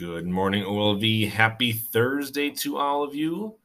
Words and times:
Good 0.00 0.26
morning, 0.26 0.64
OLV. 0.64 1.28
Happy 1.28 1.72
Thursday 1.72 2.48
to 2.52 2.78
all 2.78 3.04
of 3.04 3.14
you. 3.14 3.58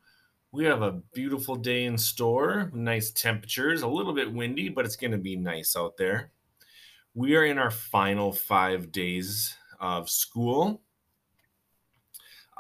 We 0.52 0.66
have 0.66 0.82
a 0.82 1.00
beautiful 1.14 1.56
day 1.56 1.86
in 1.86 1.98
store, 1.98 2.70
nice 2.74 3.12
temperatures, 3.12 3.84
a 3.84 3.88
little 3.88 4.12
bit 4.12 4.34
windy, 4.34 4.68
but 4.68 4.84
it's 4.84 4.98
going 4.98 5.14
to 5.14 5.18
be 5.18 5.38
nice 5.38 5.78
out 5.78 5.96
there. 5.96 6.32
We 7.14 7.38
are 7.38 7.46
in 7.46 7.58
our 7.58 7.72
final 7.72 8.34
five 8.34 8.92
days 8.92 9.56
of 9.80 10.10
school. 10.10 10.82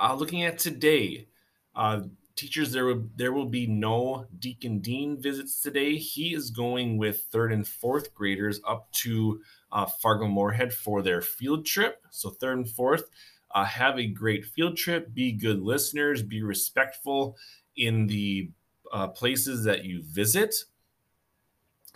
Uh, 0.01 0.15
looking 0.15 0.45
at 0.45 0.57
today, 0.57 1.27
uh, 1.75 2.03
teachers, 2.37 2.71
there 2.71 2.85
will, 2.85 3.09
there 3.17 3.33
will 3.33 3.49
be 3.49 3.67
no 3.67 4.25
Deacon 4.39 4.79
Dean 4.79 5.21
visits 5.21 5.59
today. 5.59 5.97
He 5.97 6.33
is 6.33 6.49
going 6.49 6.97
with 6.97 7.25
third 7.29 7.51
and 7.51 7.67
fourth 7.67 8.13
graders 8.13 8.61
up 8.65 8.89
to 8.93 9.41
uh, 9.73 9.85
Fargo 9.85 10.29
Moorhead 10.29 10.73
for 10.73 11.01
their 11.01 11.21
field 11.21 11.65
trip. 11.65 12.01
So, 12.09 12.29
third 12.29 12.57
and 12.59 12.69
fourth, 12.69 13.09
uh, 13.55 13.63
have 13.63 13.97
a 13.97 14.05
great 14.05 14.45
field 14.45 14.75
trip, 14.75 15.13
be 15.13 15.31
good 15.31 15.61
listeners, 15.61 16.21
be 16.21 16.43
respectful 16.43 17.37
in 17.77 18.05
the 18.05 18.49
uh, 18.91 19.07
places 19.07 19.63
that 19.63 19.85
you 19.85 20.03
visit, 20.03 20.53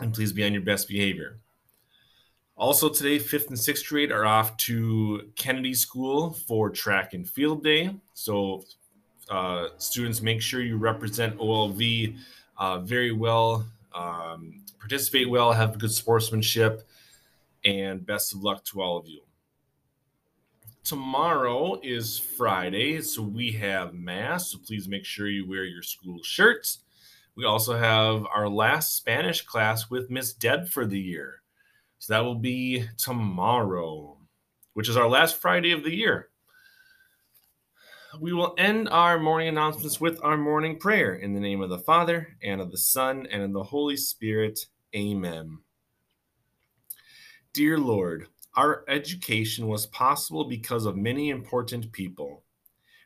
and 0.00 0.12
please 0.14 0.32
be 0.32 0.42
on 0.42 0.54
your 0.54 0.62
best 0.62 0.88
behavior. 0.88 1.38
Also, 2.56 2.88
today, 2.88 3.18
fifth 3.18 3.48
and 3.48 3.58
sixth 3.58 3.86
grade 3.86 4.10
are 4.10 4.24
off 4.24 4.56
to 4.56 5.30
Kennedy 5.36 5.74
School 5.74 6.32
for 6.32 6.70
track 6.70 7.12
and 7.12 7.28
field 7.28 7.62
day. 7.62 7.94
So, 8.14 8.64
uh, 9.30 9.68
students, 9.76 10.22
make 10.22 10.40
sure 10.40 10.62
you 10.62 10.78
represent 10.78 11.38
OLV 11.38 12.16
uh, 12.56 12.78
very 12.80 13.12
well, 13.12 13.66
um, 13.94 14.62
participate 14.78 15.28
well, 15.28 15.52
have 15.52 15.78
good 15.78 15.92
sportsmanship, 15.92 16.86
and 17.64 18.04
best 18.04 18.34
of 18.34 18.42
luck 18.42 18.64
to 18.64 18.80
all 18.80 18.96
of 18.96 19.06
you 19.06 19.20
tomorrow 20.84 21.80
is 21.82 22.18
Friday, 22.18 23.00
so 23.02 23.22
we 23.22 23.52
have 23.52 23.94
Mass. 23.94 24.52
So 24.52 24.58
please 24.58 24.88
make 24.88 25.04
sure 25.04 25.28
you 25.28 25.48
wear 25.48 25.64
your 25.64 25.82
school 25.82 26.22
shirts. 26.22 26.80
We 27.36 27.44
also 27.44 27.76
have 27.76 28.26
our 28.34 28.48
last 28.48 28.96
Spanish 28.96 29.42
class 29.42 29.88
with 29.90 30.10
Miss 30.10 30.32
Deb 30.32 30.68
for 30.68 30.86
the 30.86 31.00
year. 31.00 31.42
So 31.98 32.12
that 32.12 32.24
will 32.24 32.34
be 32.34 32.86
tomorrow, 32.96 34.18
which 34.74 34.88
is 34.88 34.96
our 34.96 35.08
last 35.08 35.36
Friday 35.36 35.72
of 35.72 35.84
the 35.84 35.94
year. 35.94 36.28
We 38.18 38.32
will 38.32 38.54
end 38.58 38.88
our 38.88 39.18
morning 39.18 39.48
announcements 39.48 40.00
with 40.00 40.18
our 40.24 40.36
morning 40.36 40.78
prayer 40.78 41.14
in 41.14 41.32
the 41.32 41.40
name 41.40 41.62
of 41.62 41.70
the 41.70 41.78
Father, 41.78 42.36
and 42.42 42.60
of 42.60 42.72
the 42.72 42.78
Son, 42.78 43.26
and 43.30 43.42
of 43.42 43.52
the 43.52 43.62
Holy 43.62 43.96
Spirit. 43.96 44.66
Amen. 44.96 45.58
Dear 47.52 47.78
Lord, 47.78 48.26
our 48.56 48.84
education 48.88 49.68
was 49.68 49.86
possible 49.86 50.44
because 50.44 50.86
of 50.86 50.96
many 50.96 51.30
important 51.30 51.92
people. 51.92 52.42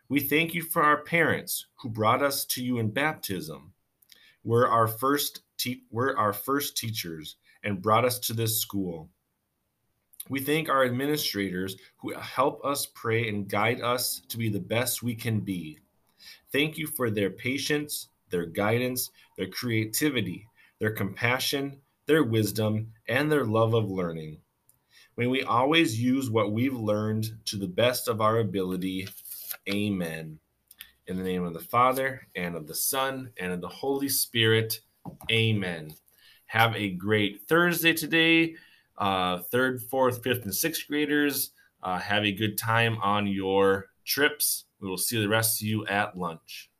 We 0.08 0.20
thank 0.20 0.54
you 0.54 0.62
for 0.62 0.82
our 0.82 1.02
parents 1.02 1.66
who 1.76 1.88
brought 1.88 2.22
us 2.22 2.44
to 2.46 2.62
you 2.62 2.78
in 2.78 2.90
baptism. 2.90 3.72
We're 4.42 4.66
our 4.66 4.86
first 4.86 5.42
te- 5.56 5.84
we're 5.90 6.16
our 6.16 6.32
first 6.32 6.76
teachers 6.76 7.36
and 7.62 7.82
brought 7.82 8.04
us 8.04 8.18
to 8.20 8.34
this 8.34 8.60
school. 8.60 9.08
We 10.28 10.40
thank 10.40 10.68
our 10.68 10.84
administrators 10.84 11.76
who 11.98 12.14
help 12.14 12.64
us 12.64 12.86
pray 12.94 13.28
and 13.28 13.48
guide 13.48 13.80
us 13.82 14.22
to 14.28 14.38
be 14.38 14.48
the 14.48 14.60
best 14.60 15.02
we 15.02 15.14
can 15.14 15.40
be. 15.40 15.78
Thank 16.52 16.78
you 16.78 16.86
for 16.86 17.10
their 17.10 17.30
patience, 17.30 18.08
their 18.30 18.46
guidance, 18.46 19.10
their 19.36 19.48
creativity, 19.48 20.46
their 20.78 20.92
compassion, 20.92 21.80
their 22.06 22.24
wisdom, 22.24 22.92
and 23.08 23.30
their 23.30 23.44
love 23.44 23.74
of 23.74 23.90
learning. 23.90 24.38
May 25.16 25.28
we 25.28 25.44
always 25.44 26.00
use 26.00 26.28
what 26.28 26.50
we've 26.50 26.74
learned 26.74 27.30
to 27.44 27.56
the 27.56 27.68
best 27.68 28.08
of 28.08 28.20
our 28.20 28.38
ability. 28.38 29.06
Amen. 29.68 30.40
In 31.06 31.16
the 31.16 31.22
name 31.22 31.44
of 31.44 31.54
the 31.54 31.60
Father, 31.60 32.26
and 32.34 32.56
of 32.56 32.66
the 32.66 32.74
Son, 32.74 33.30
and 33.38 33.52
of 33.52 33.60
the 33.60 33.68
Holy 33.68 34.08
Spirit. 34.08 34.80
Amen. 35.30 35.94
Have 36.46 36.74
a 36.74 36.90
great 36.90 37.42
Thursday 37.48 37.92
today. 37.92 38.56
Uh, 38.98 39.38
third, 39.52 39.82
fourth, 39.82 40.24
fifth, 40.24 40.44
and 40.44 40.54
sixth 40.54 40.88
graders. 40.88 41.50
Uh, 41.80 41.98
have 41.98 42.24
a 42.24 42.32
good 42.32 42.58
time 42.58 42.98
on 43.00 43.28
your 43.28 43.90
trips. 44.04 44.64
We 44.80 44.88
will 44.88 44.98
see 44.98 45.20
the 45.20 45.28
rest 45.28 45.62
of 45.62 45.68
you 45.68 45.86
at 45.86 46.18
lunch. 46.18 46.70